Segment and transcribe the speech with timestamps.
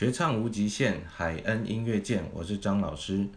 [0.00, 3.28] 学唱无极限，海恩音乐见，我是张老师。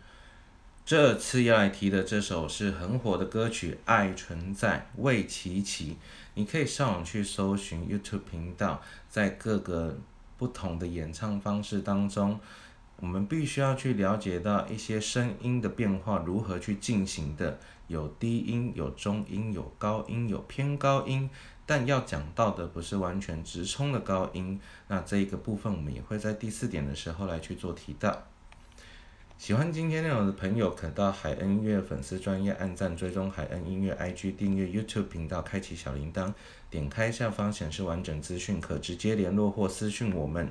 [0.85, 5.97] 这次要来提的这首是很火的歌曲《爱存在》，魏琪琪。
[6.35, 9.97] 你可以上网去搜寻 YouTube 频道，在各个
[10.37, 12.39] 不同的演唱方式当中，
[12.95, 21.29] 我们必须要去了解到一些声音的变化如何去进行的，有低音，有中音，有高音，有偏高音。
[21.65, 28.23] 但要讲到的不是完全直冲的高音，那这一个部分我们也会在第四点的时候来去做提到。
[29.37, 36.33] 喜欢今天内容的朋友，可到海恩音乐粉丝专业按赞追踪海恩音乐 IG 订阅 YouTube 频道，开启小铃铛，
[36.69, 40.49] 点开下方显示完整资讯，可直接联络或私讯我们。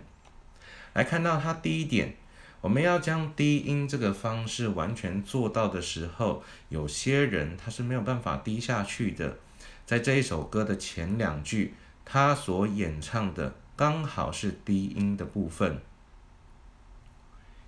[0.93, 2.17] 来看到它第一点，
[2.61, 9.39] 我们要将低音这个方式完全做到的时候，有些人他是没有办法低下去的。
[9.85, 15.81] 在这一首歌的前两句，他所演唱的刚好是低音的部分。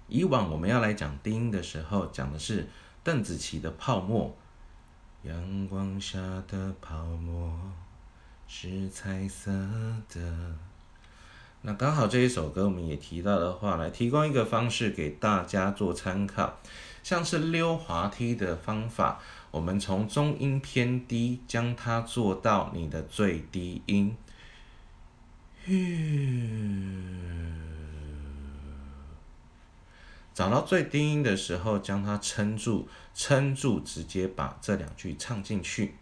[0.09, 2.69] 以往我们要来讲低音的时候，讲的是
[3.03, 4.37] 邓紫棋的《泡沫》，
[5.29, 7.59] 阳光下的泡沫
[8.47, 9.51] 是彩色
[10.09, 10.55] 的。
[11.63, 16.59] 那刚好这一首歌我们也提到的话，来提供一个方式给大家做参考，
[17.03, 19.21] 像是溜滑梯的方法。
[19.55, 24.17] 我们从中音偏低，将它做到你的最低音。
[30.35, 35.95] 找到最低音的时候，将它撑住，撑住，直接把这两句唱进去。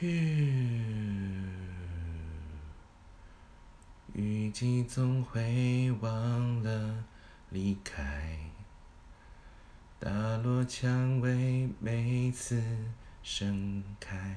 [4.14, 7.02] 雨季总会忘了
[7.48, 8.49] 离开。
[10.02, 12.58] 大落蔷薇每次
[13.22, 14.34] 盛开。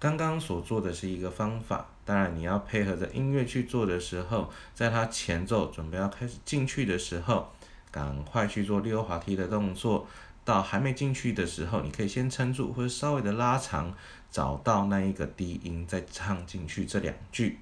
[0.00, 7.52] 刚刚所做的是一个方法，当然你要配合着音乐去做的时候，在它前奏准备要开始进去的时候，
[7.92, 10.08] 赶快去做溜滑梯的动作。
[10.44, 13.94] 到还没进去的时候，你可以先撑住，或者稍微的拉长，
[14.28, 17.60] 找到那一个低音，再唱进去这两句。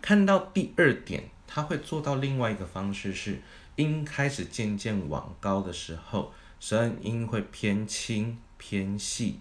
[0.00, 3.42] 看到第二点，它会做到另外一个方式是。
[3.76, 9.40] 音开始渐渐往高的时候，声音会偏轻偏细。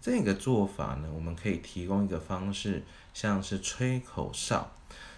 [0.00, 2.82] 这个做法呢，我们可以提供一个方式，
[3.14, 4.72] 像是吹口哨。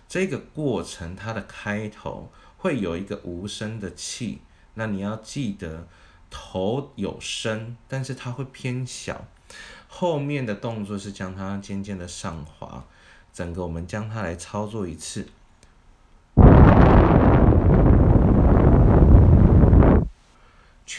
[0.08, 4.40] 这个过程它的开头会有一个无声的气，
[4.74, 5.86] 那你要记得
[6.28, 9.24] 头有声，但是它会偏小。
[9.88, 12.84] 后面的动作是将它渐渐的上滑。
[13.32, 15.28] 整个我们将它来操作一次。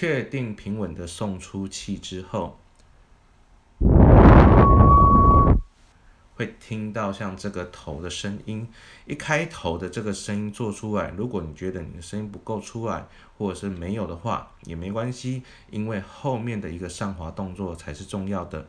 [0.02, 2.58] 确定平稳的送出气之后，
[6.34, 8.68] 会听到像这个头的声音。
[9.06, 13.06] 一开头的这个声音做出来，如果你觉得你的声音不够出来，
[13.38, 18.66] 或者是没有的话，也没关系，因为后面的一个上滑动作才是重要的。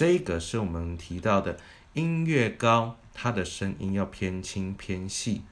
[0.00, 1.58] 这个是我们提到的
[1.92, 2.96] 音乐高。
[3.12, 5.42] 它的声音要偏轻偏细。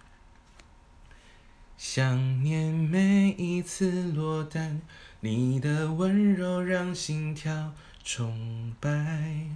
[1.76, 4.80] 想念每一次落单，
[5.20, 9.48] 你的温柔让心跳崇拜。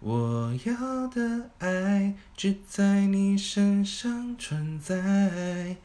[0.00, 5.76] 我要的爱只在你身上存在。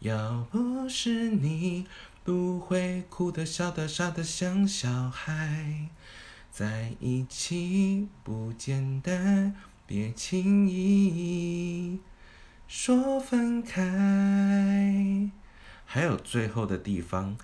[0.00, 1.86] 要不是你，
[2.22, 5.88] 不会哭的、笑的、傻的像小孩。
[6.50, 9.54] 在一起不简单。
[9.86, 11.98] 别轻易
[12.68, 15.28] 说分开，
[15.84, 17.36] 还有最后的地方，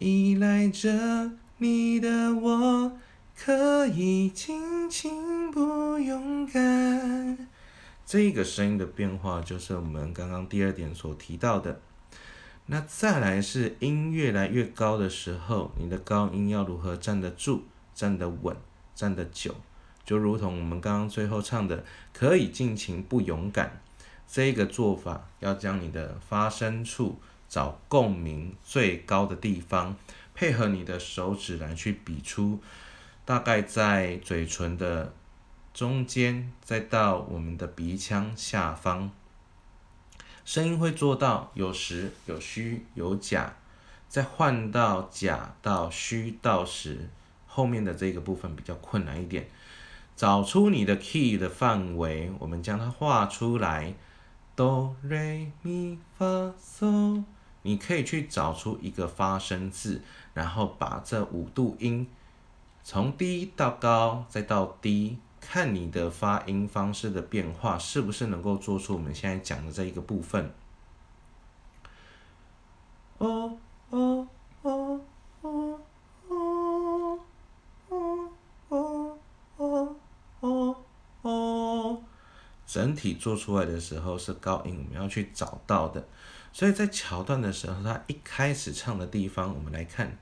[0.00, 2.98] 依赖着你的我，
[3.36, 7.46] 可以尽情不勇敢。
[8.04, 11.80] 这个声音的变化，就是我们刚刚第二点所提到的。
[12.66, 17.62] 那再来是音越来越高的时候，你的高音要如何站得住、
[17.96, 18.54] 站得稳、
[18.94, 19.52] 站得久？
[20.04, 23.82] 就如同我们刚刚最后唱的，可以尽情不勇敢，
[24.28, 27.18] 这个做法要将你的发声处
[27.48, 29.96] 找共鸣最高的地方，
[30.32, 32.60] 配合你的手指来去比出，
[33.24, 35.12] 大概在嘴唇的
[35.74, 39.10] 中间，再到我们的鼻腔下方，
[40.44, 43.56] 声音会做到有实有虚有假，
[44.08, 47.10] 再换到假到虚到实，
[47.56, 49.48] 后面的这个部分比较困难一点。
[50.14, 53.94] 找出你的 key 的范围，我们将它画出来。
[54.54, 57.24] 哆瑞咪发嗦，
[57.62, 60.02] 你可以去找出一个发声字，
[60.34, 62.06] 然后把这五度音
[62.82, 70.52] 从低到高，再到低，看你的发音方式的变化，是不是能够做出我们现在讲的这一个部分？
[73.16, 73.56] 哦
[73.88, 74.28] 哦
[74.62, 75.00] 哦
[75.40, 75.80] 哦
[76.28, 77.18] 哦
[78.68, 79.18] 哦
[79.58, 79.88] 哦
[80.40, 80.76] 哦
[81.22, 82.02] 哦，
[82.76, 86.06] 整体做出来的时候是高音，我们要去找到的。
[86.52, 90.18] 所以在桥段的时候，他一开始唱的地方，我们来看。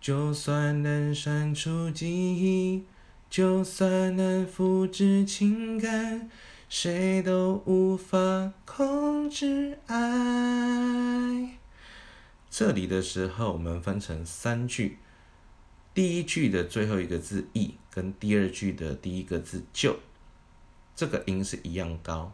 [0.00, 2.84] 就算能删除记忆，
[3.30, 6.28] 就算能复制情感，
[6.68, 11.58] 谁都无法控制爱。
[12.50, 14.98] 这里的时候，我们分成三句，
[15.94, 19.98] 第一句的最后一个字“意”跟第二句的第一个字“就”，
[20.96, 22.32] 这个音是一样高。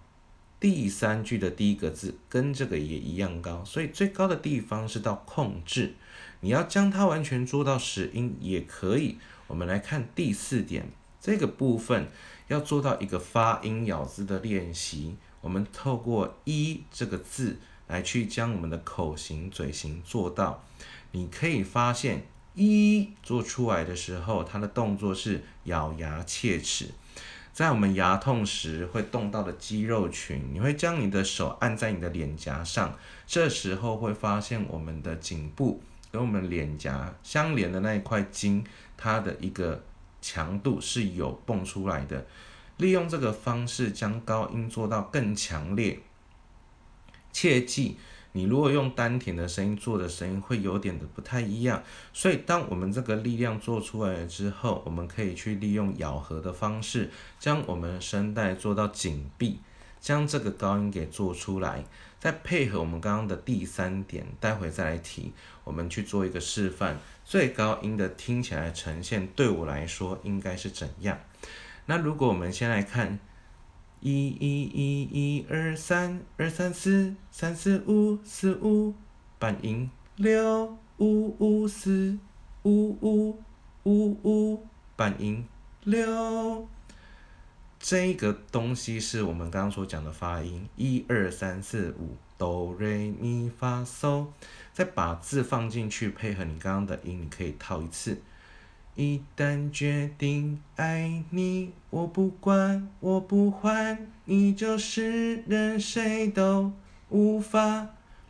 [0.61, 5.95] 第三句的第一个字跟这个也一样高，所以最高的地方是到控制。
[6.41, 9.19] 你要将它完全做到实音也可以。
[9.47, 10.89] 我们来看第四点，
[11.21, 12.09] 这个部分
[12.49, 15.17] 要做到一个发音咬字的练习。
[15.43, 20.65] 我们透过一这个字来去将我们的口型、嘴型做到。
[21.13, 26.91] 你可以发现一做出来的时候，它的动作是咬牙切齿。
[27.53, 32.97] 在我们牙痛时会动到的肌肉群，你会将你的手按在你的脸颊上，
[33.27, 35.81] 这时候会发现我们的颈部
[36.11, 38.65] 跟我们脸颊相连的那一块筋，
[38.97, 39.85] 它的一个
[40.21, 42.27] 强度是有蹦出来的。
[42.79, 46.01] 利用这个方式将高音做到更强烈，
[47.33, 47.97] 切记。
[48.37, 51.81] 你如果用丹田的声音做的声音会有点的不太一样，
[52.13, 57.09] 所以当我们这个力量做出来了之后，我们可以去利用咬合的方式，
[57.39, 59.61] 将我们声带做到紧闭，
[60.01, 61.85] 将这个高音给做出来，
[62.19, 65.33] 再配合我们刚刚的第三点，待会再来提，
[65.63, 71.17] 我们去做一个示范，最高音的听起来呈现对我来说应该是怎样？
[71.87, 73.21] 那如果我们先来看。
[74.05, 78.93] 一一一一二三二三四三四五四五
[79.39, 82.19] 半音六五五四
[82.65, 83.39] 五五
[83.85, 85.43] 五五半音
[85.85, 86.69] 六，
[87.81, 90.69] 这个东西是我们刚刚所讲的发音。
[90.77, 94.27] 一二三四五哆瑞咪发嗦，
[94.75, 98.21] 再把字放进去，配合你刚刚的音，你可以套一次。
[98.97, 106.73] 一旦决定爱你，我不管，我不换，你就是任谁都
[107.09, 107.89] 无法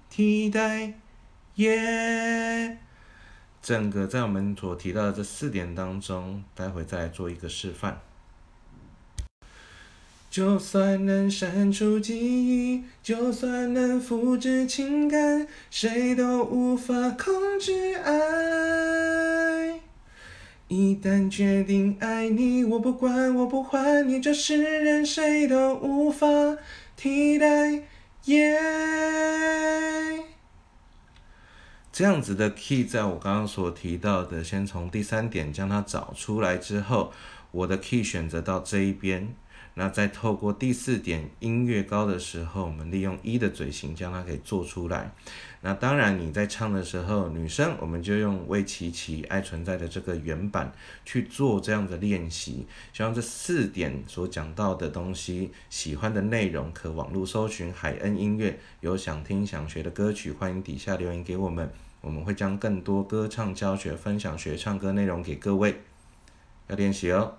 [0.09, 0.95] 替代。
[1.57, 2.79] 耶！
[3.63, 8.01] 整个在我们所提到的这四点当中，待会再做一个示范。
[10.31, 18.84] 就算能删除记忆，就算能复制情感，谁都无法控制爱。
[20.77, 26.27] 一旦决定爱你，我不管，我不换，你这是任谁都无法
[26.97, 27.85] 替代。
[28.25, 28.59] 耶！
[31.93, 37.13] 这样子的 key，在我刚刚所提到的，先从第三点将它找出来之后，
[37.53, 39.33] 我的 key 选择到这一边。
[39.77, 45.13] 那在透过第四点音越高的时候，我们利用一的嘴型将它给做出来。
[45.63, 50.73] 那当然你在唱的时候，女生我们就用魏琪琪爱存在的这个原版
[51.05, 52.67] 去做这样的练习。
[52.93, 61.69] 希望这四点所讲到的东西，喜欢的内容可网络搜寻海恩音乐，有想听想学的歌曲，欢迎底下留言给我们，
[62.01, 65.81] 我们会将更多歌唱教学分享学唱歌内容给各位，
[66.69, 67.39] 要练习哦。